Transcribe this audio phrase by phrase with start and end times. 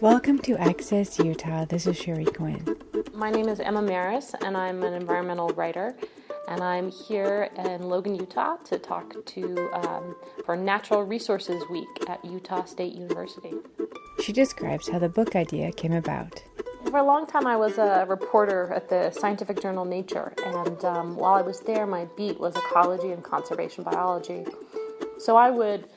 [0.00, 1.64] Welcome to Access Utah.
[1.64, 2.64] This is Sherry Quinn.
[3.14, 5.96] My name is Emma Marris, and I'm an environmental writer.
[6.46, 12.24] And I'm here in Logan, Utah to talk to um, for Natural Resources Week at
[12.24, 13.54] Utah State University.
[14.22, 16.44] She describes how the book idea came about.
[16.84, 21.16] For a long time, I was a reporter at the scientific journal Nature, and um,
[21.16, 24.46] while I was there, my beat was ecology and conservation biology.
[25.18, 25.88] So I would,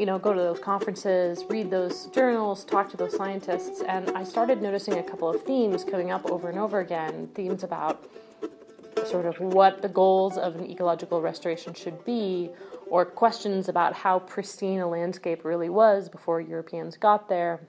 [0.00, 4.24] you know, go to those conferences, read those journals, talk to those scientists, and I
[4.24, 7.28] started noticing a couple of themes coming up over and over again.
[7.34, 8.08] Themes about
[9.04, 12.48] sort of what the goals of an ecological restoration should be,
[12.88, 17.60] or questions about how pristine a landscape really was before Europeans got there.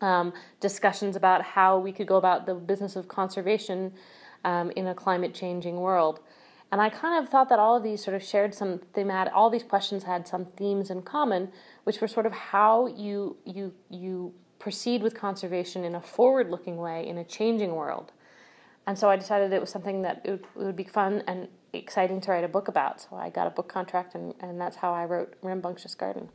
[0.00, 3.92] Um, discussions about how we could go about the business of conservation
[4.44, 6.20] um, in a climate changing world.
[6.76, 9.48] And I kind of thought that all of these sort of shared some thematic, all
[9.48, 11.50] these questions had some themes in common,
[11.84, 16.76] which were sort of how you, you, you proceed with conservation in a forward looking
[16.76, 18.12] way in a changing world.
[18.86, 21.48] And so I decided it was something that it would, it would, be fun and
[21.72, 23.00] exciting to write a book about.
[23.00, 26.28] So I got a book contract, and, and that's how I wrote Rambunctious Garden.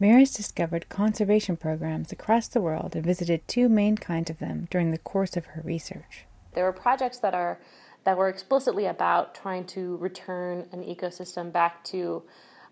[0.00, 4.90] Marris discovered conservation programs across the world and visited two main kinds of them during
[4.90, 6.26] the course of her research.
[6.54, 7.60] There are projects that are
[8.08, 12.22] that were explicitly about trying to return an ecosystem back to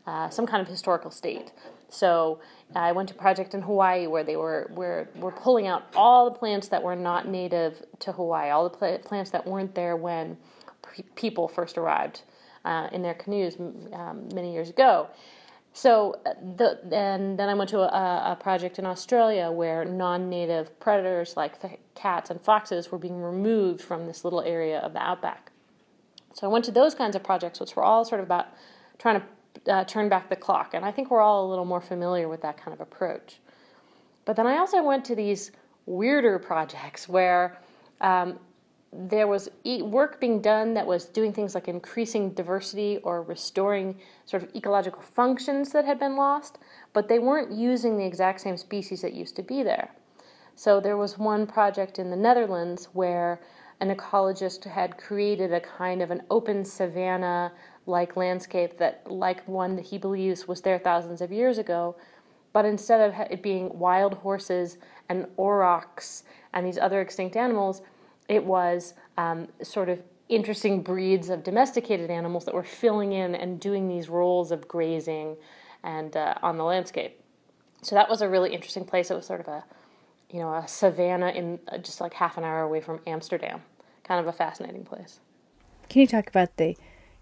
[0.07, 1.53] uh, some kind of historical state.
[1.91, 2.41] So
[2.75, 6.31] I went to a project in Hawaii where they were were, were pulling out all
[6.31, 9.95] the plants that were not native to Hawaii, all the pl- plants that weren't there
[9.95, 10.39] when
[11.17, 12.23] people first arrived
[12.65, 13.57] uh, in their canoes
[13.93, 15.07] um, many years ago.
[15.77, 20.81] So uh, the, and then I went to a, a project in Australia where non-native
[20.81, 21.53] predators like
[21.95, 25.53] cats and foxes were being removed from this little area of the outback.
[26.33, 28.47] So I went to those kinds of projects, which were all sort of about
[28.99, 31.83] trying to uh, turn back the clock, and I think we're all a little more
[31.83, 33.41] familiar with that kind of approach.
[34.25, 35.53] But then I also went to these
[35.85, 37.59] weirder projects where
[38.01, 38.39] um,
[38.93, 44.43] there was work being done that was doing things like increasing diversity or restoring sort
[44.43, 46.59] of ecological functions that had been lost,
[46.93, 49.91] but they weren't using the exact same species that used to be there.
[50.55, 53.41] So there was one project in the Netherlands where
[53.81, 57.53] an ecologist had created a kind of an open savanna
[57.87, 61.95] like landscape that like one that he believes was there thousands of years ago
[62.53, 64.79] but instead of it being wild horses
[65.11, 66.23] and aurochs
[66.55, 67.83] and these other extinct animals
[68.29, 73.61] it was um, sort of interesting breeds of domesticated animals that were filling in and
[73.61, 75.37] doing these roles of grazing
[75.85, 77.21] and uh, on the landscape.
[77.83, 79.11] So that was a really interesting place.
[79.11, 79.65] It was sort of a,
[80.31, 83.63] you know, a savanna in uh, just like half an hour away from Amsterdam.
[84.03, 85.21] Kind of a fascinating place.
[85.89, 86.77] Can you talk about the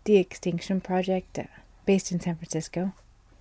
[0.05, 1.45] de-extinction project uh,
[1.85, 2.95] based in San Francisco?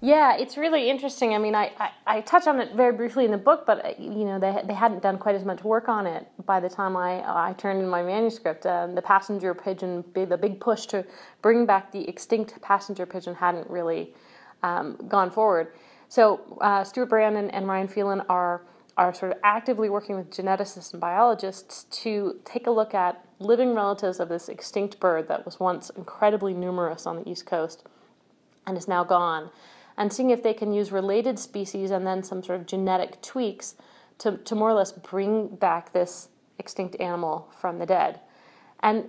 [0.03, 1.34] Yeah, it's really interesting.
[1.34, 3.94] I mean, I, I, I, touch on it very briefly in the book, but uh,
[3.97, 6.97] you know they they hadn't done quite as much work on it by the time
[6.97, 8.66] I I turned in my manuscript.
[8.66, 11.06] Um, the passenger pigeon, the big push to
[11.41, 14.14] bring back the extinct passenger pigeon hadn't really
[14.62, 15.69] um, gone forward.
[16.09, 18.64] So uh, Stuart Brandon and Ryan Phelan are
[18.97, 23.74] are sort of actively working with geneticists and biologists to take a look at living
[23.74, 27.84] relatives of this extinct bird that was once incredibly numerous on the East Coast
[28.68, 29.50] and is now gone
[29.98, 33.76] and seeing if they can use related species and then some sort of genetic tweaks
[34.20, 38.20] to, to more or less bring back this extinct animal from the dead.
[38.82, 39.06] And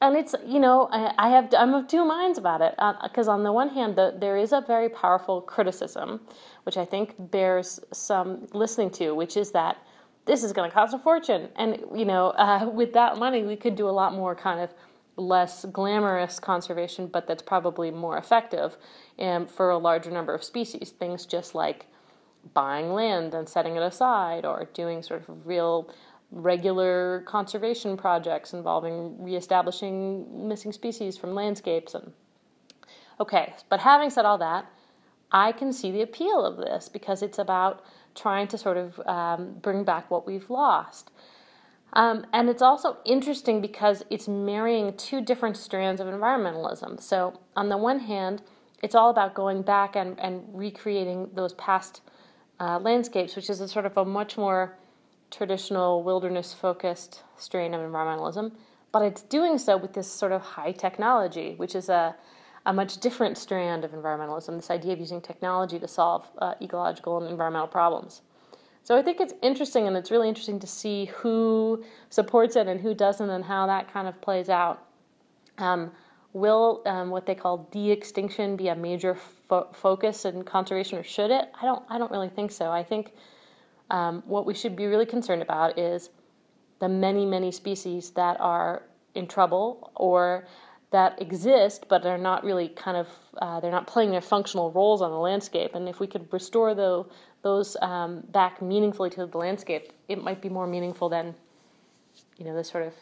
[0.00, 3.32] and it's you know I, I have I'm of two minds about it because uh,
[3.32, 6.20] on the one hand the, there is a very powerful criticism,
[6.64, 9.78] which I think bears some listening to, which is that
[10.24, 13.56] this is going to cost a fortune, and you know uh, with that money we
[13.56, 14.74] could do a lot more kind of
[15.16, 18.76] less glamorous conservation, but that's probably more effective
[19.18, 20.90] um, for a larger number of species.
[20.90, 21.86] Things just like
[22.54, 25.92] buying land and setting it aside, or doing sort of real
[26.32, 32.12] regular conservation projects involving reestablishing missing species from landscapes and
[33.20, 34.64] okay but having said all that
[35.30, 37.84] i can see the appeal of this because it's about
[38.14, 41.10] trying to sort of um, bring back what we've lost
[41.92, 47.00] um, and it's also interesting because it's marrying two different strands of environmentalism.
[47.00, 48.42] So, on the one hand,
[48.82, 52.00] it's all about going back and, and recreating those past
[52.58, 54.76] uh, landscapes, which is a sort of a much more
[55.30, 58.52] traditional wilderness focused strain of environmentalism.
[58.90, 62.14] But it's doing so with this sort of high technology, which is a,
[62.66, 67.18] a much different strand of environmentalism this idea of using technology to solve uh, ecological
[67.18, 68.22] and environmental problems.
[68.82, 72.80] So I think it's interesting, and it's really interesting to see who supports it and
[72.80, 74.86] who doesn't, and how that kind of plays out.
[75.58, 75.92] Um,
[76.32, 79.14] will um, what they call de-extinction be a major
[79.48, 81.50] fo- focus in conservation, or should it?
[81.60, 81.84] I don't.
[81.88, 82.70] I don't really think so.
[82.70, 83.12] I think
[83.90, 86.08] Um, what we should be really concerned about is
[86.78, 88.84] the many, many species that are
[89.14, 90.46] in trouble or
[90.92, 93.08] that exist but are not really kind of
[93.42, 96.74] uh, they're not playing their functional roles on the landscape and if we could restore
[96.74, 97.04] the,
[97.42, 101.34] those um, back meaningfully to the landscape it might be more meaningful than
[102.38, 102.94] you know this sort of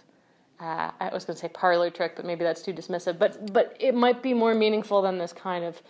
[0.60, 3.76] uh, I was going to say parlor trick but maybe that's too dismissive but but
[3.80, 5.80] it might be more meaningful than this kind of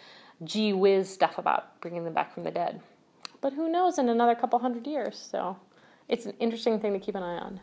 [0.45, 2.81] gee whiz stuff about bringing them back from the dead
[3.41, 5.57] but who knows in another couple hundred years so
[6.09, 7.61] it's an interesting thing to keep an eye on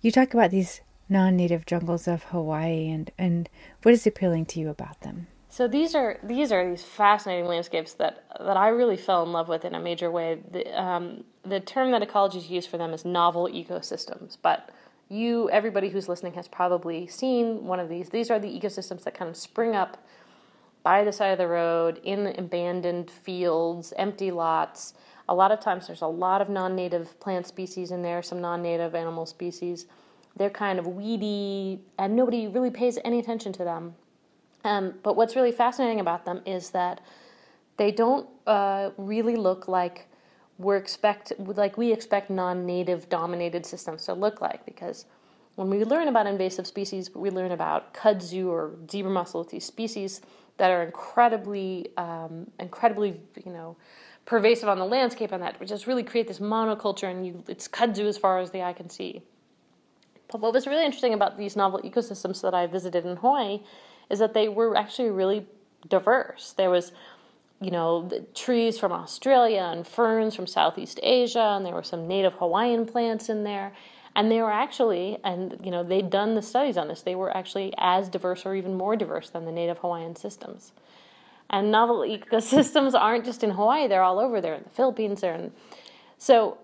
[0.00, 3.48] you talk about these non-native jungles of Hawaii and and
[3.82, 5.26] what is appealing to you about them?
[5.48, 9.48] So these are these are these fascinating landscapes that that I really fell in love
[9.48, 10.40] with in a major way.
[10.50, 14.70] The um, the term that ecologists use for them is novel ecosystems, but
[15.08, 18.10] you everybody who's listening has probably seen one of these.
[18.10, 19.96] These are the ecosystems that kind of spring up
[20.82, 24.94] by the side of the road in abandoned fields, empty lots.
[25.30, 28.94] A lot of times there's a lot of non-native plant species in there, some non-native
[28.94, 29.86] animal species
[30.38, 33.96] they're kind of weedy, and nobody really pays any attention to them.
[34.68, 37.00] Um, but what's really fascinating about them is that
[37.78, 40.06] they don't uh, really look like
[40.58, 45.06] we're expect like we expect non-native dominated systems to look like because
[45.54, 50.20] when we learn about invasive species, we learn about kudzu or zebra mussel, these species
[50.58, 53.76] that are incredibly, um, incredibly, you know,
[54.24, 58.06] pervasive on the landscape, and that just really create this monoculture, and you, it's kudzu
[58.06, 59.22] as far as the eye can see.
[60.30, 63.60] But what was really interesting about these novel ecosystems that I visited in Hawaii
[64.10, 65.46] is that they were actually really
[65.88, 66.54] diverse.
[66.56, 66.92] There was,
[67.60, 72.34] you know, trees from Australia and ferns from Southeast Asia, and there were some native
[72.34, 73.72] Hawaiian plants in there.
[74.16, 77.36] And they were actually, and you know, they'd done the studies on this, they were
[77.36, 80.72] actually as diverse or even more diverse than the native Hawaiian systems.
[81.50, 84.40] And novel ecosystems aren't just in Hawaii, they're all over.
[84.40, 85.52] They're in the Philippines, they're in.
[86.18, 86.58] So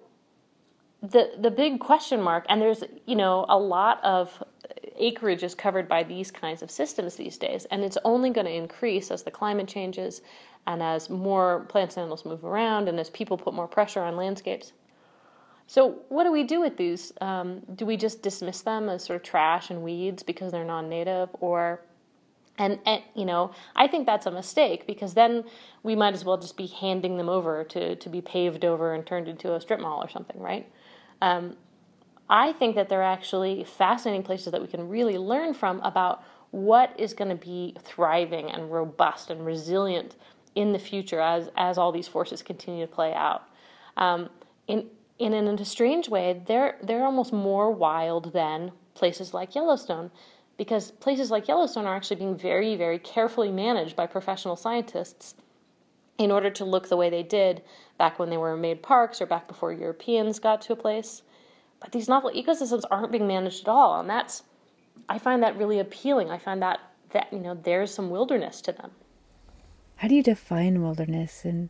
[1.01, 4.43] the the big question mark and there's you know a lot of
[4.97, 8.53] acreage is covered by these kinds of systems these days and it's only going to
[8.53, 10.23] increase as the climate changes
[10.67, 14.17] and as more plants and animals move around and as people put more pressure on
[14.17, 14.73] landscapes.
[15.67, 17.13] So what do we do with these?
[17.21, 21.31] Um, do we just dismiss them as sort of trash and weeds because they're non-native
[21.41, 21.81] or
[22.57, 25.43] and, and, you know i think that's a mistake because then
[25.83, 29.05] we might as well just be handing them over to, to be paved over and
[29.05, 30.71] turned into a strip mall or something right?
[31.21, 31.57] Um,
[32.29, 36.95] I think that they're actually fascinating places that we can really learn from about what
[36.99, 40.17] is going to be thriving and robust and resilient
[40.55, 43.49] in the future as, as all these forces continue to play out.
[43.97, 44.31] Um,
[44.69, 44.87] in,
[45.19, 50.11] in, in a strange way, they're, they're almost more wild than places like Yellowstone
[50.57, 55.35] because places like Yellowstone are actually being very, very carefully managed by professional scientists
[56.19, 57.63] in order to look the way they did
[57.99, 61.23] back when they were made parks or back before Europeans got to a place.
[61.85, 64.43] But these novel ecosystems aren't being managed at all, and that's
[65.07, 66.31] I find that really appealing.
[66.31, 68.93] I find that that you know there's some wilderness to them.
[69.97, 71.69] How do you define wilderness and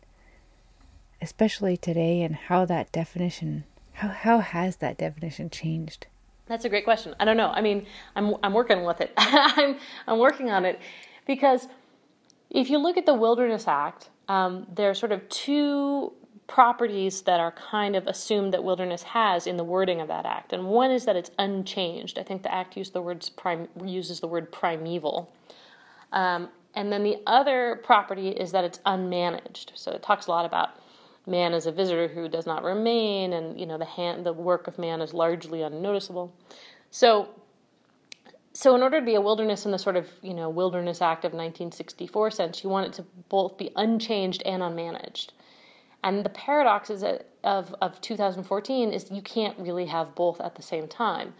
[1.21, 6.07] especially today and how that definition how how has that definition changed?
[6.45, 7.13] That's a great question.
[7.19, 7.49] I don't know.
[7.49, 7.85] I mean,
[8.15, 9.11] I'm I'm working with it.
[9.17, 9.77] I'm
[10.07, 10.79] I'm working on it
[11.27, 11.67] because
[12.49, 16.13] if you look at the Wilderness Act, um, there are sort of two
[16.47, 20.53] properties that are kind of assumed that wilderness has in the wording of that act,
[20.53, 22.19] and one is that it's unchanged.
[22.19, 23.31] I think the act uses the words
[23.83, 25.31] uses the word primeval,
[26.11, 29.71] um, and then the other property is that it's unmanaged.
[29.75, 30.79] So it talks a lot about
[31.25, 34.67] man as a visitor who does not remain, and you know the hand, the work
[34.67, 36.33] of man is largely unnoticeable.
[36.91, 37.29] So
[38.55, 41.25] so in order to be a wilderness in the sort of you know wilderness act
[41.25, 45.29] of 1964 sense you want it to both be unchanged and unmanaged
[46.05, 47.03] and the paradox is
[47.43, 51.33] of, of 2014 is you can't really have both at the same time.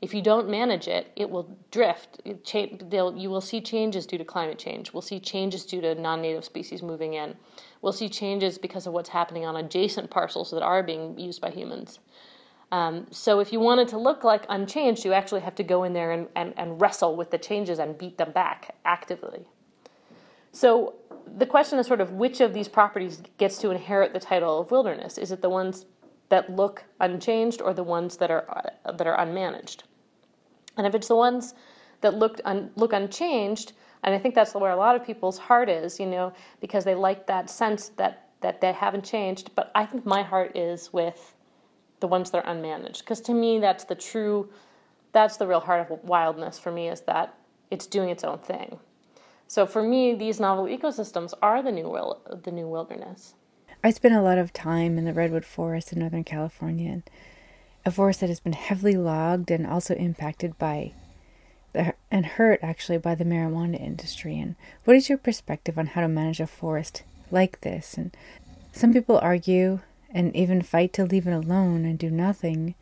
[0.00, 2.20] If you don't manage it it will drift.
[2.24, 4.92] You will see changes due to climate change.
[4.92, 7.34] We'll see changes due to non-native species moving in.
[7.82, 11.50] We'll see changes because of what's happening on adjacent parcels that are being used by
[11.50, 11.98] humans.
[12.70, 15.82] Um, so if you want it to look like unchanged, you actually have to go
[15.82, 19.46] in there and, and, and wrestle with the changes and beat them back actively.
[20.52, 20.94] So
[21.36, 24.70] the question is sort of which of these properties gets to inherit the title of
[24.70, 25.18] wilderness?
[25.18, 25.86] Is it the ones
[26.28, 29.82] that look unchanged or the ones that are that are unmanaged?
[30.76, 31.54] And if it's the ones
[32.02, 35.68] that look un, look unchanged, and I think that's where a lot of people's heart
[35.68, 39.50] is, you know, because they like that sense that that they haven't changed.
[39.54, 41.34] But I think my heart is with
[42.00, 44.50] the ones that are unmanaged because to me that's the true
[45.12, 47.34] that's the real heart of wildness for me is that
[47.70, 48.78] it's doing its own thing
[49.52, 53.34] so for me these novel ecosystems are the new wil- the new wilderness
[53.84, 57.02] I spent a lot of time in the redwood forest in Northern California,
[57.84, 60.92] a forest that has been heavily logged and also impacted by
[61.72, 64.38] the, and hurt actually by the marijuana industry.
[64.38, 64.54] And
[64.84, 67.94] what is your perspective on how to manage a forest like this?
[67.94, 68.16] And
[68.72, 69.80] some people argue
[70.10, 72.76] and even fight to leave it alone and do nothing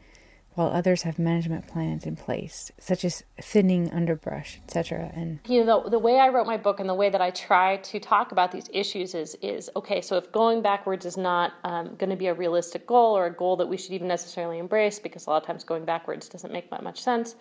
[0.61, 5.11] while others have management plans in place, such as thinning underbrush, etc.
[5.15, 7.31] And you know, the, the way I wrote my book and the way that I
[7.31, 10.03] try to talk about these issues is is okay.
[10.03, 13.33] So if going backwards is not um, going to be a realistic goal or a
[13.33, 16.53] goal that we should even necessarily embrace, because a lot of times going backwards doesn't
[16.53, 17.37] make that much sense,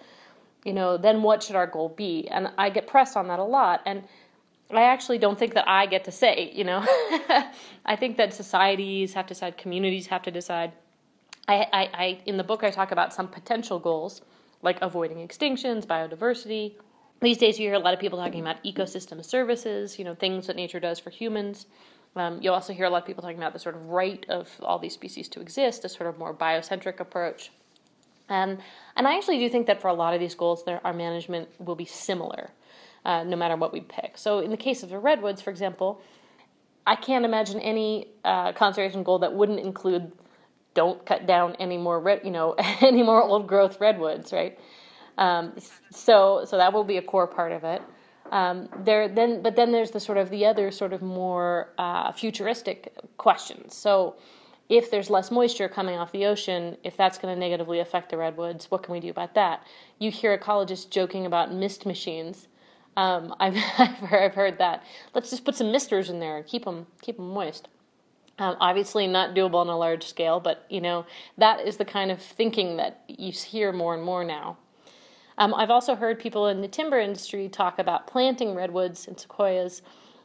[0.64, 2.26] you know, then what should our goal be?
[2.30, 4.04] And I get pressed on that a lot, and
[4.72, 6.54] I actually don't think that I get to say.
[6.56, 6.80] You know,
[7.86, 10.72] I think that societies have to decide, communities have to decide
[11.50, 14.22] I, I, I, in the book, I talk about some potential goals
[14.62, 16.74] like avoiding extinctions, biodiversity.
[17.22, 20.46] These days, you hear a lot of people talking about ecosystem services, you know, things
[20.48, 21.66] that nature does for humans.
[22.16, 24.48] Um, you'll also hear a lot of people talking about the sort of right of
[24.62, 27.52] all these species to exist, a sort of more biocentric approach.
[28.30, 28.60] Um,
[28.96, 31.50] and I actually do think that for a lot of these goals, there, our management
[31.60, 32.52] will be similar,
[33.06, 34.20] uh, no matter what we pick.
[34.20, 36.00] So, in the case of the redwoods, for example,
[36.86, 40.12] I can't imagine any uh, conservation goal that wouldn't include
[40.80, 44.58] don't cut down any more red, you know, any more old growth redwoods, right?
[45.18, 45.54] Um,
[45.92, 47.82] so, so that will be a core part of it.
[48.32, 52.14] Um, there then, but then there's the sort of the other sort of more uh,
[52.14, 53.76] futuristic questions.
[53.76, 54.16] So,
[54.70, 58.18] if there's less moisture coming off the ocean, if that's going to negatively affect the
[58.18, 59.66] redwoods, what can we do about that?
[59.98, 62.48] You hear ecologists joking about mist machines.
[62.96, 64.84] Um, I've, I've, heard, I've heard that.
[65.14, 67.68] Let's just put some misters in there and keep them keep them moist.
[68.40, 71.06] Um, obviously, not doable on a large scale, but you know
[71.38, 74.58] that is the kind of thinking that you hear more and more now.
[75.38, 79.82] Um, I've also heard people in the timber industry talk about planting redwoods and sequoias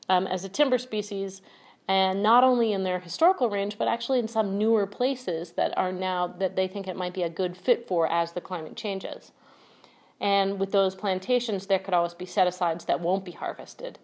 [0.08, 1.42] um, as a timber species,
[1.86, 5.92] and not only in their historical range, but actually in some newer places that are
[5.92, 9.32] now that they think it might be a good fit for as the climate changes.
[10.20, 13.98] And with those plantations, there could always be set asides that won't be harvested.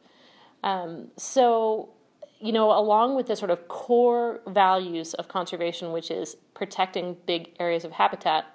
[0.63, 1.91] Um, so
[2.41, 7.51] you know, along with the sort of core values of conservation, which is protecting big
[7.61, 8.47] areas of habitat,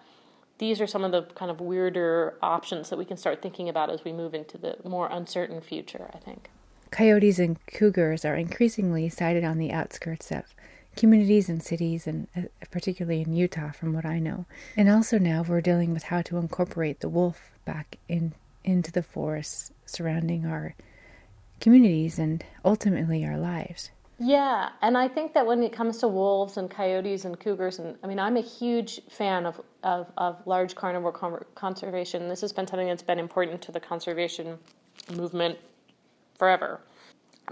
[0.57, 3.89] these are some of the kind of weirder options that we can start thinking about
[3.89, 6.49] as we move into the more uncertain future, I think.
[6.91, 10.55] Coyotes and cougars are increasingly sighted on the outskirts of
[10.95, 14.45] communities and cities, and uh, particularly in Utah, from what I know.
[14.77, 19.03] And also now we're dealing with how to incorporate the wolf back in into the
[19.03, 20.73] forests surrounding our
[21.59, 23.91] communities and ultimately our lives.
[24.17, 27.97] Yeah, and I think that when it comes to wolves and coyotes and cougars, and
[28.01, 32.29] I mean, I'm a huge fan of, of, of large carnivore conservation.
[32.29, 34.57] This has been something that's been important to the conservation
[35.13, 35.57] movement
[36.37, 36.79] forever.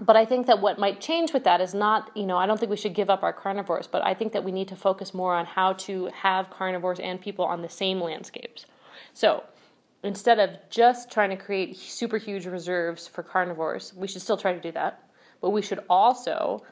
[0.00, 2.58] But I think that what might change with that is not, you know, I don't
[2.58, 5.14] think we should give up our carnivores, but I think that we need to focus
[5.14, 8.66] more on how to have carnivores and people on the same landscapes.
[9.12, 9.44] So,
[10.04, 14.52] instead of just trying to create super huge reserves for carnivores, we should still try
[14.52, 15.02] to do that,
[15.40, 16.62] but we should also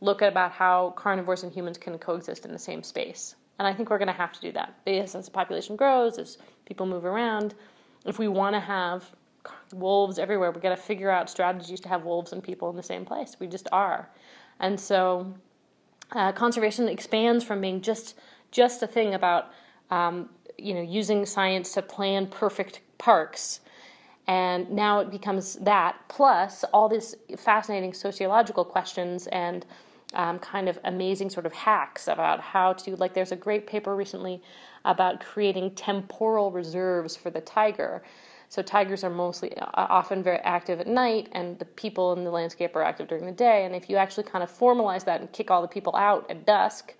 [0.00, 3.36] look at about how carnivores and humans can coexist in the same space.
[3.58, 6.18] And I think we're going to have to do that because as the population grows,
[6.18, 7.54] as people move around,
[8.04, 9.10] if we want to have
[9.72, 12.82] wolves everywhere, we've got to figure out strategies to have wolves and people in the
[12.82, 13.36] same place.
[13.38, 14.10] We just are,
[14.60, 15.32] and so
[16.12, 18.18] uh, conservation expands from being just
[18.50, 19.50] just a thing about
[19.90, 20.28] um,
[20.58, 23.60] you know, using science to plan perfect parks.
[24.26, 29.66] And now it becomes that, plus all these fascinating sociological questions and
[30.14, 33.96] um, kind of amazing sort of hacks about how to, like, there's a great paper
[33.96, 34.42] recently
[34.84, 38.02] about creating temporal reserves for the tiger.
[38.48, 42.30] So tigers are mostly uh, often very active at night, and the people in the
[42.30, 43.64] landscape are active during the day.
[43.64, 46.44] And if you actually kind of formalize that and kick all the people out at
[46.44, 46.94] dusk,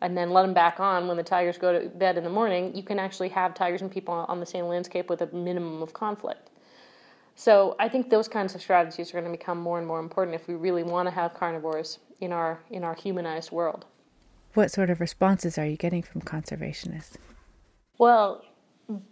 [0.00, 2.74] and then let them back on when the tigers go to bed in the morning,
[2.74, 5.92] you can actually have tigers and people on the same landscape with a minimum of
[5.92, 6.50] conflict.
[7.34, 10.34] So I think those kinds of strategies are going to become more and more important
[10.34, 13.86] if we really want to have carnivores in our in our humanized world.
[14.54, 17.16] What sort of responses are you getting from conservationists?
[17.96, 18.44] Well,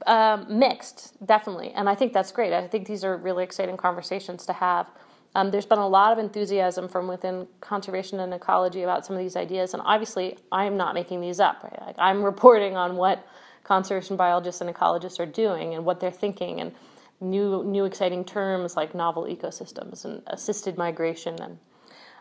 [0.06, 2.52] um, mixed, definitely, and I think that's great.
[2.52, 4.88] I think these are really exciting conversations to have.
[5.36, 9.20] Um, there's been a lot of enthusiasm from within conservation and ecology about some of
[9.20, 11.62] these ideas, and obviously, I'm not making these up.
[11.62, 11.78] Right?
[11.82, 13.26] Like, I'm reporting on what
[13.62, 16.72] conservation biologists and ecologists are doing and what they're thinking, and
[17.20, 21.38] new new exciting terms like novel ecosystems and assisted migration.
[21.42, 21.58] And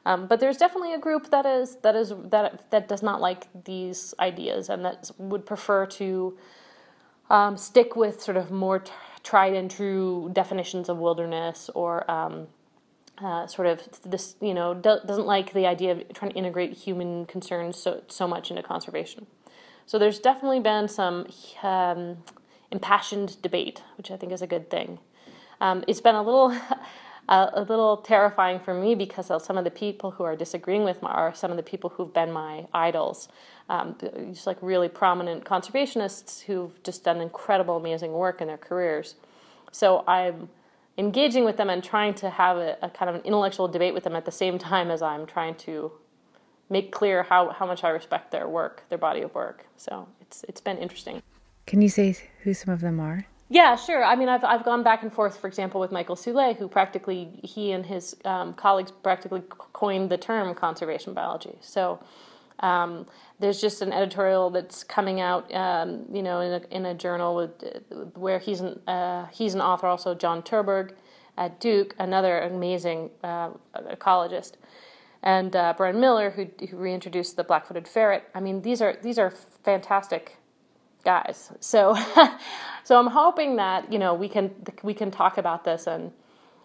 [0.05, 3.47] um, but there's definitely a group that is that is that that does not like
[3.63, 6.37] these ideas and that would prefer to
[7.29, 8.91] um, stick with sort of more t-
[9.23, 12.47] tried and true definitions of wilderness or um,
[13.17, 16.73] uh, sort of this, you know, do, doesn't like the idea of trying to integrate
[16.73, 19.27] human concerns so so much into conservation.
[19.85, 21.27] So there's definitely been some
[21.61, 22.17] um,
[22.71, 24.99] impassioned debate, which I think is a good thing.
[25.61, 26.57] Um, it's been a little.
[27.27, 31.07] a little terrifying for me because some of the people who are disagreeing with me
[31.09, 33.27] are some of the people who've been my idols,
[33.67, 33.95] um,
[34.31, 39.15] just like really prominent conservationists who've just done incredible, amazing work in their careers.
[39.71, 40.49] So I'm
[40.97, 44.03] engaging with them and trying to have a, a, kind of an intellectual debate with
[44.03, 45.91] them at the same time as I'm trying to
[46.69, 49.65] make clear how, how much I respect their work, their body of work.
[49.77, 51.21] So it's it's been interesting.
[51.67, 53.25] Can you say who some of them are?
[53.49, 54.03] Yeah, sure.
[54.03, 57.39] I mean, I've I've gone back and forth, for example, with Michael Soule, who practically
[57.43, 61.57] he and his um, colleagues practically coined the term conservation biology.
[61.61, 61.99] So.
[62.59, 63.05] Um,
[63.39, 67.35] there's just an editorial that's coming out, um, you know, in a, in a journal
[67.35, 67.51] with,
[68.15, 70.91] where he's an uh, he's an author, also John Terborgh
[71.37, 74.53] at Duke, another amazing uh, ecologist,
[75.21, 78.29] and uh, Brian Miller, who, who reintroduced the black-footed ferret.
[78.33, 79.31] I mean, these are these are
[79.63, 80.37] fantastic
[81.03, 81.51] guys.
[81.59, 81.95] So,
[82.83, 86.11] so I'm hoping that you know we can we can talk about this and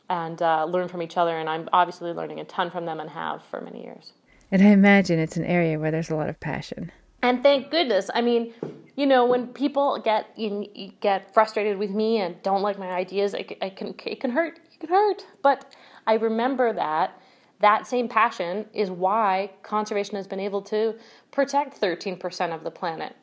[0.09, 1.39] and uh, learn from each other.
[1.39, 4.13] And I'm obviously learning a ton from them and have for many years.
[4.51, 6.93] And I imagine it's an area where there's a lot of passion.
[7.23, 8.11] And thank goodness.
[8.15, 8.53] I mean,
[8.97, 10.67] you know, when people get you,
[11.01, 14.59] get frustrated with me and don't like my ideas, it, it can it can hurt.
[14.73, 15.27] It can hurt.
[15.43, 15.75] But
[16.07, 17.21] I remember that
[17.61, 20.95] that same passion is why conservation has been able to
[21.31, 23.15] protect 13% of the planet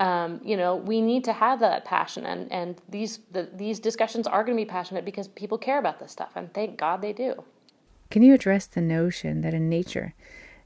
[0.00, 4.26] um, you know, we need to have that passion, and and these the, these discussions
[4.26, 7.12] are going to be passionate because people care about this stuff, and thank God they
[7.12, 7.44] do.
[8.10, 10.14] Can you address the notion that in nature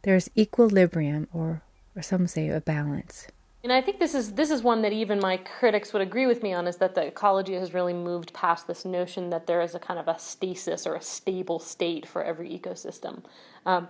[0.04, 1.62] there is equilibrium, or
[1.96, 3.26] or some say a balance?
[3.62, 6.42] And I think this is this is one that even my critics would agree with
[6.42, 9.74] me on is that the ecology has really moved past this notion that there is
[9.74, 13.22] a kind of a stasis or a stable state for every ecosystem.
[13.64, 13.88] Um,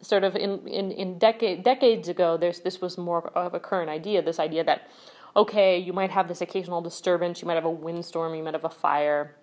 [0.00, 3.90] sort of in, in, in decade, decades ago, there's, this was more of a current
[3.90, 4.88] idea this idea that,
[5.36, 8.64] okay, you might have this occasional disturbance, you might have a windstorm, you might have
[8.64, 9.36] a fire.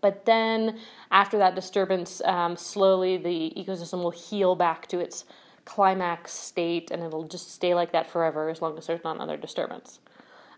[0.00, 5.24] But then, after that disturbance, um, slowly the ecosystem will heal back to its
[5.64, 9.36] climax state and it'll just stay like that forever as long as there's not another
[9.36, 9.98] disturbance.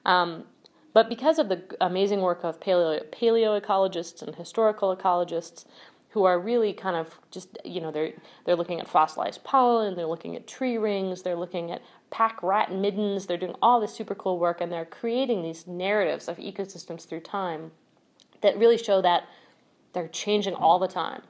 [0.05, 0.45] Um,
[0.93, 5.65] but because of the amazing work of paleo, paleoecologists and historical ecologists,
[6.17, 8.15] who are really kind of just you know they're
[8.47, 12.73] they're looking at fossilized pollen, they're looking at tree rings, they're looking at pack rat
[12.73, 17.07] middens, they're doing all this super cool work and they're creating these narratives of ecosystems
[17.07, 17.71] through time
[18.41, 19.25] that really show that
[19.93, 21.21] they're changing all the time.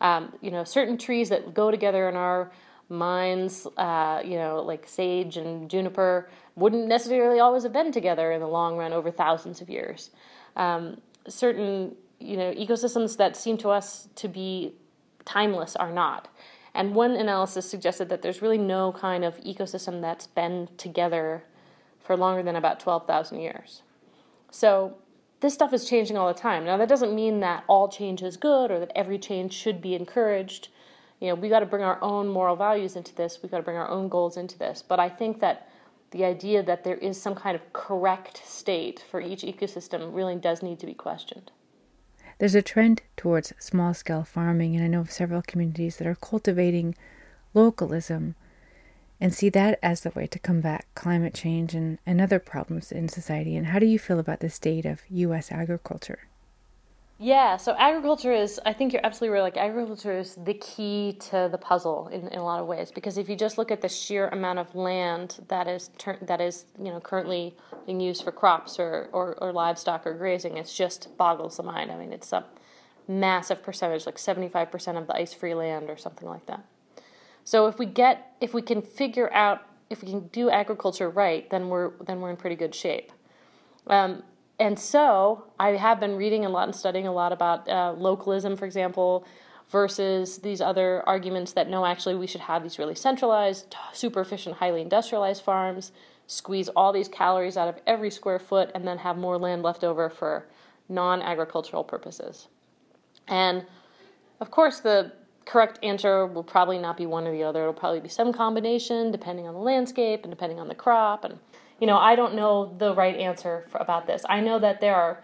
[0.00, 2.50] Um, you know, certain trees that go together in our
[2.90, 8.40] minds, uh, you know, like sage and juniper, wouldn't necessarily always have been together in
[8.40, 10.10] the long run over thousands of years.
[10.56, 14.74] Um, certain you know ecosystems that seem to us to be
[15.24, 16.28] timeless are not.
[16.74, 21.44] And one analysis suggested that there's really no kind of ecosystem that's been together
[21.98, 23.82] for longer than about 12,000 years.
[24.50, 24.96] So
[25.40, 26.64] this stuff is changing all the time.
[26.64, 29.94] Now that doesn't mean that all change is good or that every change should be
[29.94, 30.68] encouraged.
[31.20, 33.40] You know, we got to bring our own moral values into this.
[33.42, 34.82] We got to bring our own goals into this.
[34.86, 35.68] But I think that
[36.10, 40.62] the idea that there is some kind of correct state for each ecosystem really does
[40.62, 41.52] need to be questioned.
[42.38, 46.14] There's a trend towards small scale farming, and I know of several communities that are
[46.14, 46.94] cultivating
[47.52, 48.34] localism
[49.20, 53.10] and see that as the way to combat climate change and, and other problems in
[53.10, 53.54] society.
[53.54, 55.52] And how do you feel about the state of U.S.
[55.52, 56.29] agriculture?
[57.22, 59.42] Yeah, so agriculture is, I think you're absolutely right.
[59.42, 62.90] Like, agriculture is the key to the puzzle in, in a lot of ways.
[62.90, 66.40] Because if you just look at the sheer amount of land that is, ter- that
[66.40, 67.54] is you know, currently
[67.84, 71.92] being used for crops or, or, or livestock or grazing, it just boggles the mind.
[71.92, 72.42] I mean, it's a
[73.06, 76.64] massive percentage, like 75% of the ice free land or something like that.
[77.44, 81.50] So if we get, if we can figure out, if we can do agriculture right,
[81.50, 83.12] then we're, then we're in pretty good shape.
[83.88, 84.22] Um,
[84.60, 88.58] and so I have been reading a lot and studying a lot about uh, localism,
[88.58, 89.26] for example,
[89.70, 94.56] versus these other arguments that no, actually, we should have these really centralized, super efficient,
[94.56, 95.92] highly industrialized farms,
[96.26, 99.82] squeeze all these calories out of every square foot, and then have more land left
[99.82, 100.46] over for
[100.90, 102.48] non agricultural purposes.
[103.26, 103.64] And
[104.40, 105.12] of course, the
[105.46, 107.62] correct answer will probably not be one or the other.
[107.62, 111.38] It'll probably be some combination depending on the landscape and depending on the crop and
[111.80, 114.22] you know, I don't know the right answer for, about this.
[114.28, 115.22] I know that there are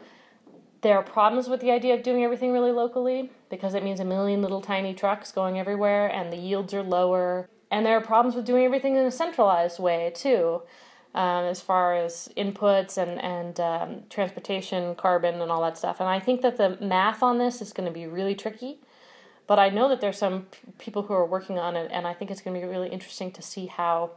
[0.82, 4.04] there are problems with the idea of doing everything really locally because it means a
[4.04, 7.48] million little tiny trucks going everywhere and the yields are lower.
[7.70, 10.62] And there are problems with doing everything in a centralized way too,
[11.14, 15.98] um, as far as inputs and and um, transportation, carbon, and all that stuff.
[16.00, 18.78] And I think that the math on this is going to be really tricky.
[19.46, 22.14] but I know that there's some p- people who are working on it, and I
[22.14, 24.12] think it's going to be really interesting to see how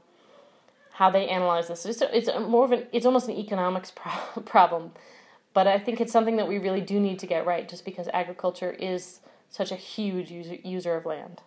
[0.99, 1.85] how they analyze this.
[1.85, 4.91] It's, it's a more of an it's almost an economics pro- problem,
[5.53, 8.09] but I think it's something that we really do need to get right, just because
[8.13, 11.41] agriculture is such a huge user, user of land.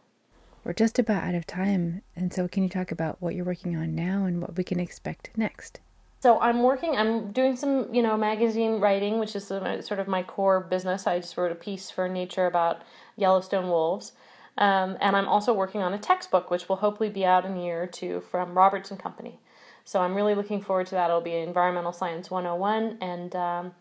[0.65, 3.77] We're just about out of time, and so can you talk about what you're working
[3.77, 5.81] on now and what we can expect next?
[6.21, 6.97] So I'm working.
[6.97, 11.07] I'm doing some, you know, magazine writing, which is sort of my core business.
[11.07, 12.81] I just wrote a piece for Nature about
[13.19, 14.12] Yellowstone wolves,
[14.57, 17.62] um, and I'm also working on a textbook, which will hopefully be out in a
[17.62, 19.38] year or two from Roberts and Company.
[19.85, 21.11] So I'm really looking forward to that.
[21.11, 23.75] It'll be Environmental Science 101, and um,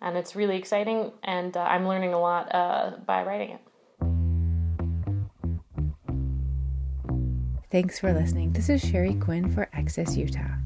[0.00, 3.60] and it's really exciting, and uh, I'm learning a lot uh, by writing it.
[7.70, 8.52] Thanks for listening.
[8.52, 10.63] This is Sherry Quinn for Access Utah.